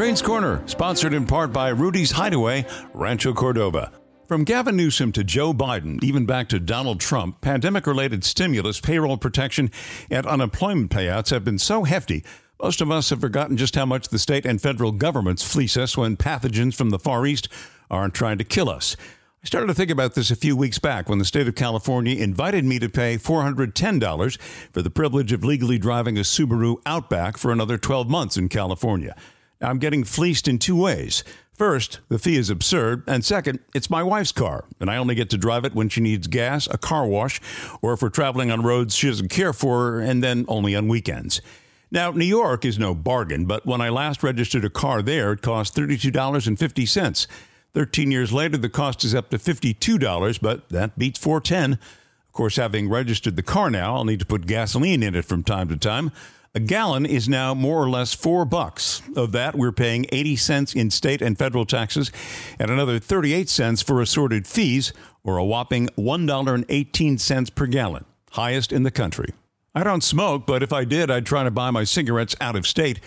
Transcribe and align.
Crane's 0.00 0.22
Corner, 0.22 0.66
sponsored 0.66 1.12
in 1.12 1.26
part 1.26 1.52
by 1.52 1.68
Rudy's 1.68 2.12
Hideaway, 2.12 2.64
Rancho 2.94 3.34
Cordova. 3.34 3.92
From 4.26 4.44
Gavin 4.44 4.74
Newsom 4.74 5.12
to 5.12 5.22
Joe 5.22 5.52
Biden, 5.52 6.02
even 6.02 6.24
back 6.24 6.48
to 6.48 6.58
Donald 6.58 7.00
Trump, 7.00 7.42
pandemic 7.42 7.86
related 7.86 8.24
stimulus, 8.24 8.80
payroll 8.80 9.18
protection, 9.18 9.70
and 10.08 10.24
unemployment 10.24 10.90
payouts 10.90 11.28
have 11.28 11.44
been 11.44 11.58
so 11.58 11.84
hefty, 11.84 12.24
most 12.62 12.80
of 12.80 12.90
us 12.90 13.10
have 13.10 13.20
forgotten 13.20 13.58
just 13.58 13.74
how 13.74 13.84
much 13.84 14.08
the 14.08 14.18
state 14.18 14.46
and 14.46 14.62
federal 14.62 14.90
governments 14.90 15.42
fleece 15.42 15.76
us 15.76 15.98
when 15.98 16.16
pathogens 16.16 16.74
from 16.74 16.88
the 16.88 16.98
Far 16.98 17.26
East 17.26 17.50
aren't 17.90 18.14
trying 18.14 18.38
to 18.38 18.44
kill 18.44 18.70
us. 18.70 18.96
I 19.42 19.46
started 19.48 19.66
to 19.66 19.74
think 19.74 19.90
about 19.90 20.14
this 20.14 20.30
a 20.30 20.36
few 20.36 20.56
weeks 20.56 20.78
back 20.78 21.10
when 21.10 21.18
the 21.18 21.26
state 21.26 21.46
of 21.46 21.54
California 21.56 22.16
invited 22.16 22.64
me 22.64 22.78
to 22.78 22.88
pay 22.88 23.18
$410 23.18 24.40
for 24.72 24.80
the 24.80 24.88
privilege 24.88 25.32
of 25.32 25.44
legally 25.44 25.76
driving 25.76 26.16
a 26.16 26.22
Subaru 26.22 26.80
Outback 26.86 27.36
for 27.36 27.52
another 27.52 27.76
12 27.76 28.08
months 28.08 28.38
in 28.38 28.48
California. 28.48 29.14
I'm 29.60 29.78
getting 29.78 30.04
fleeced 30.04 30.48
in 30.48 30.58
two 30.58 30.76
ways. 30.76 31.22
First, 31.52 32.00
the 32.08 32.18
fee 32.18 32.36
is 32.36 32.48
absurd, 32.48 33.04
and 33.06 33.22
second, 33.22 33.58
it's 33.74 33.90
my 33.90 34.02
wife's 34.02 34.32
car, 34.32 34.64
and 34.80 34.90
I 34.90 34.96
only 34.96 35.14
get 35.14 35.28
to 35.30 35.36
drive 35.36 35.66
it 35.66 35.74
when 35.74 35.90
she 35.90 36.00
needs 36.00 36.26
gas, 36.26 36.66
a 36.68 36.78
car 36.78 37.06
wash, 37.06 37.38
or 37.82 37.92
if 37.92 38.00
we're 38.00 38.08
traveling 38.08 38.50
on 38.50 38.62
roads 38.62 38.94
she 38.94 39.08
doesn't 39.08 39.28
care 39.28 39.52
for, 39.52 40.00
and 40.00 40.22
then 40.22 40.46
only 40.48 40.74
on 40.74 40.88
weekends. 40.88 41.42
Now, 41.90 42.12
New 42.12 42.24
York 42.24 42.64
is 42.64 42.78
no 42.78 42.94
bargain, 42.94 43.44
but 43.44 43.66
when 43.66 43.82
I 43.82 43.90
last 43.90 44.22
registered 44.22 44.64
a 44.64 44.70
car 44.70 45.02
there, 45.02 45.32
it 45.32 45.42
cost 45.42 45.76
$32.50. 45.76 47.26
13 47.74 48.10
years 48.10 48.32
later, 48.32 48.56
the 48.56 48.68
cost 48.68 49.04
is 49.04 49.14
up 49.14 49.28
to 49.30 49.38
$52, 49.38 50.40
but 50.40 50.68
that 50.70 50.98
beats 50.98 51.18
410. 51.18 51.74
Of 51.74 52.32
course, 52.32 52.56
having 52.56 52.88
registered 52.88 53.36
the 53.36 53.42
car 53.42 53.70
now, 53.70 53.96
I'll 53.96 54.04
need 54.04 54.20
to 54.20 54.26
put 54.26 54.46
gasoline 54.46 55.02
in 55.02 55.14
it 55.14 55.24
from 55.24 55.42
time 55.42 55.68
to 55.68 55.76
time. 55.76 56.10
A 56.52 56.58
gallon 56.58 57.06
is 57.06 57.28
now 57.28 57.54
more 57.54 57.80
or 57.80 57.88
less 57.88 58.12
four 58.12 58.44
bucks. 58.44 59.02
Of 59.14 59.30
that, 59.30 59.54
we're 59.54 59.70
paying 59.70 60.06
80 60.10 60.34
cents 60.34 60.74
in 60.74 60.90
state 60.90 61.22
and 61.22 61.38
federal 61.38 61.64
taxes 61.64 62.10
and 62.58 62.72
another 62.72 62.98
38 62.98 63.48
cents 63.48 63.82
for 63.82 64.02
assorted 64.02 64.48
fees, 64.48 64.92
or 65.22 65.36
a 65.36 65.44
whopping 65.44 65.86
$1.18 65.96 67.54
per 67.54 67.66
gallon, 67.66 68.04
highest 68.32 68.72
in 68.72 68.82
the 68.82 68.90
country. 68.90 69.28
I 69.76 69.84
don't 69.84 70.02
smoke, 70.02 70.44
but 70.44 70.64
if 70.64 70.72
I 70.72 70.84
did, 70.84 71.08
I'd 71.08 71.24
try 71.24 71.44
to 71.44 71.52
buy 71.52 71.70
my 71.70 71.84
cigarettes 71.84 72.34
out 72.40 72.56
of 72.56 72.66
state. 72.66 72.98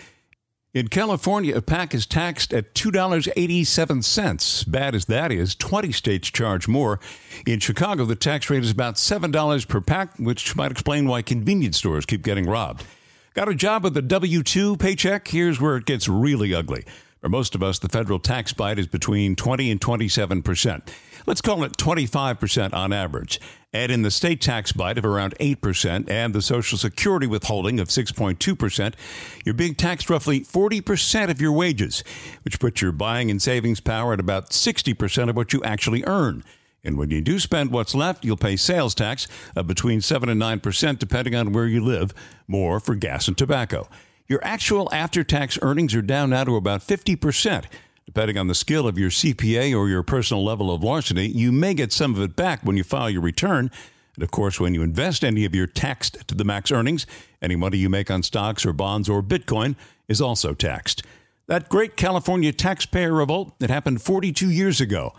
In 0.73 0.87
California, 0.87 1.57
a 1.57 1.61
pack 1.61 1.93
is 1.93 2.05
taxed 2.05 2.53
at 2.53 2.73
$2.87. 2.73 4.71
Bad 4.71 4.95
as 4.95 5.05
that 5.05 5.33
is, 5.33 5.53
20 5.53 5.91
states 5.91 6.31
charge 6.31 6.69
more. 6.69 6.97
In 7.45 7.59
Chicago, 7.59 8.05
the 8.05 8.15
tax 8.15 8.49
rate 8.49 8.63
is 8.63 8.71
about 8.71 8.95
$7 8.95 9.67
per 9.67 9.81
pack, 9.81 10.17
which 10.17 10.55
might 10.55 10.71
explain 10.71 11.09
why 11.09 11.21
convenience 11.21 11.77
stores 11.77 12.05
keep 12.05 12.23
getting 12.23 12.45
robbed. 12.45 12.85
Got 13.33 13.49
a 13.49 13.55
job 13.55 13.83
with 13.83 13.97
a 13.97 14.01
W 14.03 14.43
2 14.43 14.77
paycheck? 14.77 15.27
Here's 15.27 15.59
where 15.59 15.75
it 15.75 15.85
gets 15.85 16.07
really 16.07 16.53
ugly. 16.53 16.85
For 17.19 17.29
most 17.29 17.55
of 17.55 17.63
us, 17.63 17.79
the 17.79 17.89
federal 17.89 18.19
tax 18.19 18.53
bite 18.53 18.77
is 18.77 18.85
between 18.85 19.35
20 19.35 19.71
and 19.71 19.81
27 19.81 20.43
percent. 20.43 20.93
Let's 21.25 21.41
call 21.41 21.63
it 21.63 21.75
25 21.75 22.39
percent 22.39 22.75
on 22.75 22.93
average. 22.93 23.41
Add 23.73 23.89
in 23.89 24.03
the 24.03 24.11
state 24.11 24.39
tax 24.39 24.71
bite 24.71 24.99
of 24.99 25.05
around 25.05 25.33
8 25.39 25.61
percent 25.61 26.11
and 26.11 26.35
the 26.35 26.43
Social 26.43 26.77
Security 26.77 27.25
withholding 27.25 27.79
of 27.79 27.87
6.2 27.87 28.59
percent, 28.59 28.95
you're 29.43 29.55
being 29.55 29.73
taxed 29.73 30.11
roughly 30.11 30.41
40 30.41 30.81
percent 30.81 31.31
of 31.31 31.41
your 31.41 31.53
wages, 31.53 32.03
which 32.43 32.59
puts 32.59 32.83
your 32.83 32.91
buying 32.91 33.31
and 33.31 33.41
savings 33.41 33.79
power 33.79 34.13
at 34.13 34.19
about 34.19 34.53
60 34.53 34.93
percent 34.93 35.31
of 35.31 35.35
what 35.35 35.53
you 35.53 35.63
actually 35.63 36.03
earn. 36.05 36.43
And 36.83 36.97
when 36.97 37.09
you 37.11 37.21
do 37.21 37.39
spend 37.39 37.71
what's 37.71 37.95
left, 37.95 38.25
you'll 38.25 38.35
pay 38.35 38.57
sales 38.57 38.93
tax 38.93 39.27
of 39.55 39.67
between 39.67 40.01
7 40.01 40.27
and 40.27 40.41
9%, 40.41 40.99
depending 40.99 41.35
on 41.35 41.53
where 41.53 41.65
you 41.65 41.83
live, 41.83 42.13
more 42.47 42.79
for 42.79 42.95
gas 42.95 43.27
and 43.27 43.37
tobacco. 43.37 43.87
Your 44.27 44.43
actual 44.43 44.89
after 44.93 45.23
tax 45.23 45.57
earnings 45.61 45.95
are 45.95 46.01
down 46.01 46.31
now 46.31 46.43
to 46.43 46.55
about 46.55 46.81
50%. 46.81 47.65
Depending 48.05 48.37
on 48.37 48.47
the 48.47 48.55
skill 48.55 48.85
of 48.85 48.97
your 48.97 49.09
CPA 49.09 49.77
or 49.77 49.87
your 49.87 50.03
personal 50.03 50.43
level 50.43 50.71
of 50.71 50.83
larceny, 50.83 51.27
you 51.27 51.51
may 51.51 51.73
get 51.73 51.93
some 51.93 52.13
of 52.13 52.21
it 52.21 52.35
back 52.35 52.61
when 52.63 52.75
you 52.75 52.83
file 52.83 53.09
your 53.09 53.21
return. 53.21 53.71
And 54.15 54.23
of 54.23 54.31
course, 54.31 54.59
when 54.59 54.73
you 54.73 54.81
invest 54.81 55.23
any 55.23 55.45
of 55.45 55.55
your 55.55 55.67
taxed 55.67 56.27
to 56.27 56.35
the 56.35 56.43
max 56.43 56.71
earnings, 56.71 57.07
any 57.41 57.55
money 57.55 57.77
you 57.77 57.89
make 57.89 58.11
on 58.11 58.23
stocks 58.23 58.65
or 58.65 58.73
bonds 58.73 59.07
or 59.07 59.23
Bitcoin 59.23 59.75
is 60.09 60.21
also 60.21 60.53
taxed. 60.53 61.01
That 61.47 61.69
great 61.69 61.95
California 61.95 62.51
taxpayer 62.51 63.13
revolt 63.13 63.57
that 63.59 63.69
happened 63.69 64.01
42 64.01 64.49
years 64.49 64.81
ago 64.81 65.13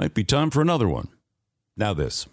might 0.00 0.14
be 0.14 0.24
time 0.24 0.50
for 0.50 0.62
another 0.62 0.88
one. 0.88 1.08
Now, 1.76 1.92
this. 1.92 2.26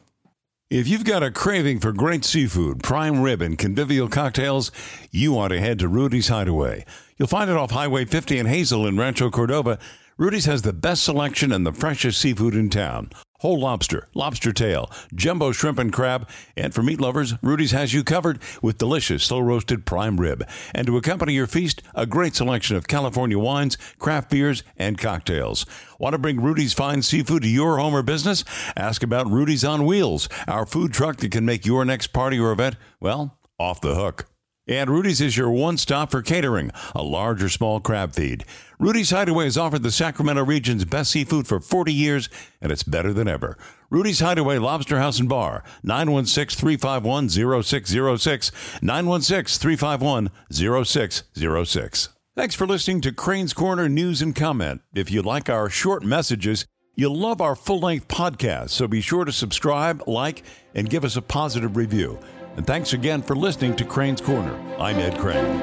If 0.70 0.88
you've 0.88 1.04
got 1.04 1.22
a 1.22 1.32
craving 1.32 1.80
for 1.80 1.92
great 1.92 2.24
seafood, 2.24 2.82
prime 2.82 3.22
rib, 3.22 3.42
and 3.42 3.58
convivial 3.58 4.08
cocktails, 4.08 4.72
you 5.12 5.34
want 5.34 5.52
to 5.52 5.60
head 5.60 5.80
to 5.80 5.90
Rudy's 5.90 6.30
Hideaway. 6.30 6.86
You'll 7.18 7.28
find 7.28 7.50
it 7.50 7.58
off 7.58 7.72
Highway 7.72 8.06
50 8.06 8.38
in 8.38 8.46
Hazel 8.46 8.88
in 8.88 8.98
Rancho 8.98 9.30
Cordova. 9.30 9.80
Rudy's 10.18 10.46
has 10.46 10.62
the 10.62 10.72
best 10.72 11.04
selection 11.04 11.52
and 11.52 11.66
the 11.66 11.74
freshest 11.74 12.22
seafood 12.22 12.56
in 12.56 12.70
town. 12.70 13.12
Whole 13.42 13.60
lobster, 13.60 14.08
lobster 14.16 14.52
tail, 14.52 14.90
jumbo 15.14 15.52
shrimp 15.52 15.78
and 15.78 15.94
crab, 15.94 16.28
and 16.56 16.74
for 16.74 16.82
meat 16.82 17.00
lovers, 17.00 17.36
Rudy's 17.44 17.70
has 17.70 17.94
you 17.94 18.04
covered 18.04 18.40
with 18.64 18.80
delicious 18.80 19.24
slow 19.24 19.40
roasted 19.40 19.86
prime 19.86 20.20
rib. 20.20 20.44
And 20.74 20.88
to 20.88 20.98
accompany 20.98 21.34
your 21.34 21.46
feast, 21.46 21.84
a 21.94 22.08
great 22.08 22.36
selection 22.36 22.76
of 22.76 22.88
California 22.88 23.38
wines, 23.38 23.78
craft 24.00 24.32
beers, 24.32 24.64
and 24.76 24.98
cocktails. 24.98 25.68
Want 26.00 26.14
to 26.14 26.20
bring 26.20 26.42
Rudy's 26.42 26.74
fine 26.74 27.04
seafood 27.04 27.44
to 27.44 27.48
your 27.48 27.78
home 27.78 27.94
or 27.94 28.02
business? 28.02 28.44
Ask 28.76 29.04
about 29.04 29.30
Rudy's 29.30 29.64
on 29.64 29.86
Wheels, 29.86 30.28
our 30.48 30.66
food 30.66 30.92
truck 30.92 31.18
that 31.18 31.32
can 31.32 31.46
make 31.46 31.64
your 31.64 31.86
next 31.86 32.08
party 32.08 32.40
or 32.40 32.52
event, 32.52 32.76
well, 33.00 33.38
off 33.60 33.82
the 33.82 33.94
hook. 33.94 34.26
And 34.68 34.90
Rudy's 34.90 35.22
is 35.22 35.38
your 35.38 35.50
one 35.50 35.78
stop 35.78 36.12
for 36.12 36.22
catering, 36.22 36.72
a 36.94 37.02
large 37.02 37.42
or 37.42 37.48
small 37.48 37.80
crab 37.80 38.14
feed. 38.14 38.44
Rudy's 38.80 39.12
Hideaway 39.12 39.46
has 39.46 39.58
offered 39.58 39.82
the 39.82 39.92
Sacramento 39.92 40.44
region's 40.44 40.84
best 40.84 41.12
seafood 41.12 41.48
for 41.48 41.62
40 41.62 41.94
years, 41.94 42.28
and 42.62 42.70
it's 42.72 42.84
better 42.84 43.14
than 43.14 43.30
ever. 43.30 43.58
Rudy's 43.90 44.20
Hideaway 44.20 44.58
Lobster 44.58 45.00
House 45.00 45.20
and 45.20 45.30
Bar, 45.30 45.64
916 45.84 46.60
351 46.60 47.30
0606, 47.30 48.52
916 48.82 49.60
351 49.60 50.30
0606. 50.52 52.10
Thanks 52.36 52.54
for 52.54 52.68
listening 52.68 53.02
to 53.02 53.14
Crane's 53.14 53.54
Corner 53.54 53.88
News 53.88 54.22
and 54.22 54.36
Comment. 54.36 54.82
If 54.94 55.10
you 55.10 55.22
like 55.22 55.50
our 55.50 55.70
short 55.70 56.04
messages, 56.04 56.66
you'll 56.94 57.16
love 57.16 57.40
our 57.40 57.56
full 57.56 57.80
length 57.80 58.10
podcast, 58.10 58.72
so 58.72 58.88
be 58.88 59.02
sure 59.02 59.24
to 59.24 59.32
subscribe, 59.32 60.04
like, 60.08 60.44
and 60.76 60.90
give 60.90 61.06
us 61.06 61.16
a 61.16 61.22
positive 61.22 61.78
review. 61.78 62.20
And 62.58 62.66
thanks 62.66 62.94
again 62.94 63.22
for 63.22 63.36
listening 63.36 63.76
to 63.76 63.86
Crane's 63.86 64.20
Corner. 64.20 64.60
I'm 64.80 64.96
Ed 64.96 65.20
Crane. 65.20 65.62